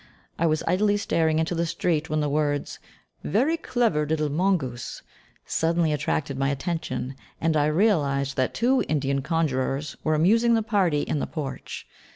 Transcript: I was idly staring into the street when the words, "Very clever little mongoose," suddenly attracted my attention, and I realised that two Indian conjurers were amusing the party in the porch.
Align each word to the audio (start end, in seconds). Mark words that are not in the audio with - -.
I 0.39 0.47
was 0.47 0.63
idly 0.65 0.97
staring 0.97 1.37
into 1.37 1.53
the 1.53 1.67
street 1.67 2.09
when 2.09 2.21
the 2.21 2.27
words, 2.27 2.79
"Very 3.23 3.55
clever 3.55 4.03
little 4.07 4.31
mongoose," 4.31 5.03
suddenly 5.45 5.93
attracted 5.93 6.39
my 6.39 6.49
attention, 6.49 7.13
and 7.39 7.55
I 7.55 7.67
realised 7.67 8.35
that 8.35 8.55
two 8.55 8.83
Indian 8.89 9.21
conjurers 9.21 9.95
were 10.03 10.15
amusing 10.15 10.55
the 10.55 10.63
party 10.63 11.03
in 11.03 11.19
the 11.19 11.27
porch. 11.27 11.85